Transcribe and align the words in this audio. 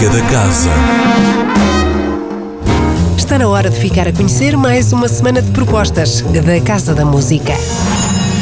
Música 0.00 0.18
da 0.18 0.30
Casa. 0.30 0.70
Está 3.18 3.38
na 3.38 3.46
hora 3.48 3.68
de 3.68 3.78
ficar 3.78 4.08
a 4.08 4.12
conhecer 4.12 4.56
mais 4.56 4.94
uma 4.94 5.06
semana 5.06 5.42
de 5.42 5.50
propostas 5.50 6.22
da 6.22 6.58
Casa 6.62 6.94
da 6.94 7.04
Música. 7.04 7.52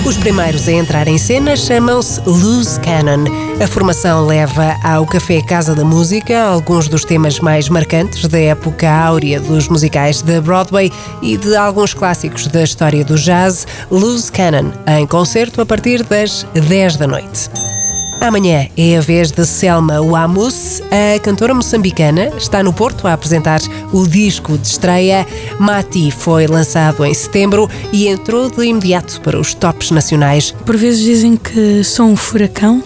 Os 0.07 0.17
primeiros 0.17 0.69
a 0.69 0.73
entrar 0.73 1.09
em 1.09 1.19
cena 1.19 1.57
chamam-se 1.57 2.21
Loose 2.25 2.79
Cannon. 2.79 3.25
A 3.61 3.67
formação 3.67 4.25
leva 4.25 4.77
ao 4.85 5.05
Café 5.05 5.43
Casa 5.43 5.75
da 5.75 5.85
Música 5.85 6.41
alguns 6.41 6.87
dos 6.87 7.05
temas 7.05 7.41
mais 7.41 7.69
marcantes 7.69 8.29
da 8.29 8.39
época 8.39 8.89
áurea 8.89 9.41
dos 9.41 9.67
musicais 9.67 10.23
da 10.23 10.41
Broadway 10.41 10.93
e 11.21 11.37
de 11.37 11.57
alguns 11.57 11.93
clássicos 11.93 12.47
da 12.47 12.63
história 12.63 13.05
do 13.05 13.17
jazz. 13.17 13.67
Loose 13.91 14.31
Cannon, 14.31 14.71
em 14.97 15.05
concerto 15.09 15.61
a 15.61 15.67
partir 15.67 16.05
das 16.05 16.47
10 16.55 16.99
da 16.99 17.09
noite. 17.09 17.68
Amanhã 18.21 18.69
é 18.77 18.97
a 18.97 19.01
vez 19.01 19.31
de 19.31 19.47
Selma 19.47 20.03
Wamus, 20.03 20.83
a 20.91 21.19
cantora 21.21 21.55
moçambicana, 21.55 22.33
está 22.37 22.63
no 22.65 22.73
Porto 22.73 23.07
a 23.07 23.13
apresentar 23.13 23.61
o 23.93 24.07
disco 24.07 24.59
de 24.59 24.67
estreia. 24.67 25.25
Mati 25.59 26.11
foi 26.11 26.49
lançado 26.49 27.05
em 27.05 27.15
setembro 27.15 27.71
e 27.93 28.09
entrou 28.09 28.51
de 28.51 28.65
imediato 28.65 29.21
para 29.21 29.39
os 29.39 29.55
tops 29.55 29.93
nacionais. 29.93 30.51
Por 30.67 30.77
vezes 30.77 31.01
dizem 31.01 31.37
que 31.37 31.85
sou 31.85 32.07
um 32.07 32.17
furacão, 32.17 32.83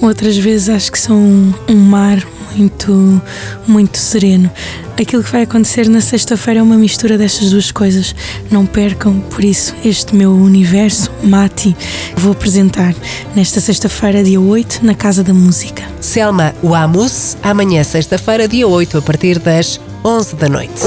outras 0.00 0.36
vezes 0.36 0.68
acho 0.68 0.92
que 0.92 0.98
sou 1.00 1.16
um, 1.16 1.52
um 1.68 1.76
mar 1.76 2.24
muito, 2.56 3.22
muito 3.66 3.98
sereno. 3.98 4.50
Aquilo 4.98 5.22
que 5.22 5.30
vai 5.30 5.42
acontecer 5.42 5.88
na 5.88 6.00
sexta-feira 6.00 6.60
é 6.60 6.62
uma 6.62 6.76
mistura 6.76 7.18
destas 7.18 7.50
duas 7.50 7.70
coisas. 7.70 8.14
Não 8.50 8.64
percam, 8.64 9.20
por 9.20 9.44
isso, 9.44 9.74
este 9.84 10.16
meu 10.16 10.32
universo, 10.32 11.10
Mati, 11.22 11.76
vou 12.16 12.32
apresentar 12.32 12.94
nesta 13.34 13.60
sexta-feira, 13.60 14.24
dia 14.24 14.40
8, 14.40 14.84
na 14.84 14.94
Casa 14.94 15.22
da 15.22 15.34
Música. 15.34 15.82
Selma 16.00 16.54
Wamus, 16.62 17.36
amanhã, 17.42 17.84
sexta-feira, 17.84 18.48
dia 18.48 18.66
8, 18.66 18.98
a 18.98 19.02
partir 19.02 19.38
das 19.38 19.78
11 20.02 20.36
da 20.36 20.48
noite. 20.48 20.82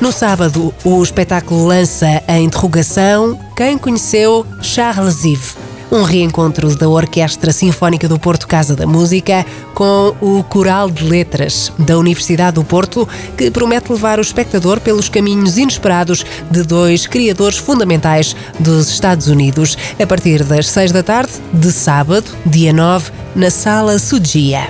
No 0.00 0.10
sábado, 0.10 0.74
o 0.84 1.02
espetáculo 1.02 1.66
lança 1.66 2.22
a 2.26 2.38
interrogação 2.38 3.38
Quem 3.56 3.78
conheceu 3.78 4.44
Charles 4.60 5.24
Yves? 5.24 5.65
Um 5.90 6.02
reencontro 6.02 6.74
da 6.76 6.88
Orquestra 6.88 7.52
Sinfónica 7.52 8.08
do 8.08 8.18
Porto 8.18 8.46
Casa 8.46 8.74
da 8.74 8.86
Música 8.86 9.44
com 9.74 10.14
o 10.20 10.42
Coral 10.44 10.90
de 10.90 11.04
Letras 11.04 11.72
da 11.78 11.98
Universidade 11.98 12.54
do 12.54 12.64
Porto, 12.64 13.08
que 13.36 13.50
promete 13.50 13.92
levar 13.92 14.18
o 14.18 14.22
espectador 14.22 14.80
pelos 14.80 15.08
caminhos 15.08 15.58
inesperados 15.58 16.24
de 16.50 16.62
dois 16.62 17.06
criadores 17.06 17.58
fundamentais 17.58 18.34
dos 18.58 18.88
Estados 18.88 19.28
Unidos, 19.28 19.76
a 20.00 20.06
partir 20.06 20.42
das 20.44 20.68
seis 20.68 20.92
da 20.92 21.02
tarde 21.02 21.32
de 21.52 21.70
sábado, 21.70 22.26
dia 22.44 22.72
9, 22.72 23.10
na 23.34 23.50
Sala 23.50 23.98
Sudia. 23.98 24.68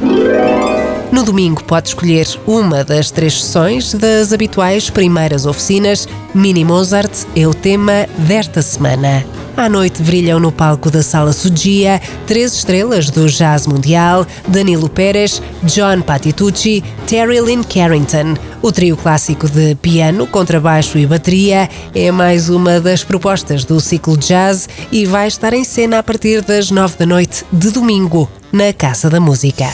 No 1.12 1.22
domingo 1.22 1.62
pode 1.62 1.88
escolher 1.88 2.26
uma 2.46 2.84
das 2.84 3.10
três 3.10 3.42
sessões 3.42 3.94
das 3.94 4.32
habituais 4.32 4.90
primeiras 4.90 5.46
oficinas. 5.46 6.08
Mini 6.34 6.64
Mozart 6.64 7.12
é 7.34 7.46
o 7.46 7.54
tema 7.54 8.06
desta 8.18 8.60
semana. 8.60 9.24
À 9.56 9.70
noite 9.70 10.02
brilham 10.02 10.38
no 10.38 10.52
palco 10.52 10.90
da 10.90 11.02
Sala 11.02 11.32
Sudia 11.32 11.98
três 12.26 12.52
estrelas 12.52 13.08
do 13.08 13.26
jazz 13.26 13.66
mundial: 13.66 14.26
Danilo 14.48 14.88
Pérez, 14.88 15.40
John 15.62 16.02
Patitucci, 16.02 16.84
Terry 17.06 17.40
Lynn 17.40 17.62
Carrington. 17.62 18.34
O 18.60 18.70
trio 18.70 18.98
clássico 18.98 19.48
de 19.48 19.74
piano, 19.76 20.26
contrabaixo 20.26 20.98
e 20.98 21.06
bateria 21.06 21.70
é 21.94 22.10
mais 22.10 22.50
uma 22.50 22.80
das 22.80 23.02
propostas 23.02 23.64
do 23.64 23.80
ciclo 23.80 24.16
jazz 24.18 24.68
e 24.92 25.06
vai 25.06 25.26
estar 25.26 25.54
em 25.54 25.64
cena 25.64 26.00
a 26.00 26.02
partir 26.02 26.42
das 26.42 26.70
nove 26.70 26.96
da 26.98 27.06
noite 27.06 27.42
de 27.50 27.70
domingo 27.70 28.28
na 28.52 28.74
Casa 28.74 29.08
da 29.08 29.20
Música. 29.20 29.66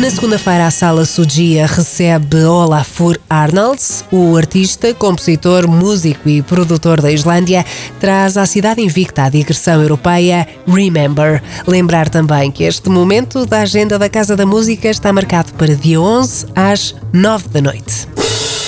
Na 0.00 0.10
segunda-feira, 0.10 0.66
a 0.66 0.72
Sala 0.72 1.04
Sudia 1.04 1.66
recebe 1.66 2.44
Olafur 2.44 3.16
Arnalds, 3.30 4.04
o 4.10 4.36
artista, 4.36 4.92
compositor, 4.92 5.68
músico 5.68 6.28
e 6.28 6.42
produtor 6.42 7.00
da 7.00 7.12
Islândia, 7.12 7.64
traz 8.00 8.36
à 8.36 8.44
cidade 8.44 8.82
invicta 8.82 9.22
a 9.22 9.28
digressão 9.28 9.80
europeia 9.80 10.48
Remember. 10.66 11.40
Lembrar 11.64 12.08
também 12.08 12.50
que 12.50 12.64
este 12.64 12.88
momento 12.88 13.46
da 13.46 13.60
agenda 13.60 13.96
da 13.96 14.08
Casa 14.08 14.34
da 14.34 14.44
Música 14.44 14.88
está 14.88 15.12
marcado 15.12 15.52
para 15.52 15.76
dia 15.76 16.00
11 16.00 16.46
às 16.56 16.94
9 17.12 17.48
da 17.50 17.62
noite. 17.62 18.13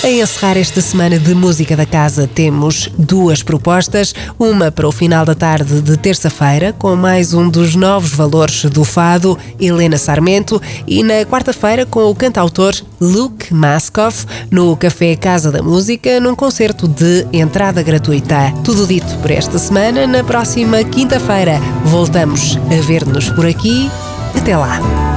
A 0.07 0.09
encerrar 0.09 0.55
esta 0.55 0.79
semana 0.79 1.19
de 1.19 1.35
música 1.35 1.75
da 1.75 1.85
casa, 1.85 2.29
temos 2.33 2.89
duas 2.97 3.43
propostas. 3.43 4.15
Uma 4.39 4.71
para 4.71 4.87
o 4.87 4.91
final 4.91 5.25
da 5.25 5.35
tarde 5.35 5.81
de 5.81 5.97
terça-feira, 5.97 6.71
com 6.71 6.95
mais 6.95 7.33
um 7.33 7.49
dos 7.49 7.75
novos 7.75 8.13
valores 8.13 8.63
do 8.63 8.85
fado, 8.85 9.37
Helena 9.59 9.97
Sarmento, 9.97 10.61
e 10.87 11.03
na 11.03 11.25
quarta-feira 11.25 11.85
com 11.85 12.09
o 12.09 12.15
cantautor 12.15 12.73
Luke 13.01 13.53
Maskoff, 13.53 14.25
no 14.49 14.77
Café 14.77 15.13
Casa 15.17 15.51
da 15.51 15.61
Música, 15.61 16.21
num 16.21 16.35
concerto 16.35 16.87
de 16.87 17.27
entrada 17.33 17.83
gratuita. 17.83 18.53
Tudo 18.63 18.87
dito 18.87 19.13
por 19.17 19.29
esta 19.29 19.59
semana. 19.59 20.07
Na 20.07 20.23
próxima 20.23 20.85
quinta-feira, 20.85 21.59
voltamos 21.83 22.57
a 22.71 22.81
ver-nos 22.81 23.29
por 23.31 23.45
aqui. 23.45 23.91
Até 24.33 24.55
lá! 24.55 25.16